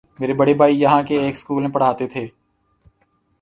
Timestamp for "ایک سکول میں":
1.21-1.71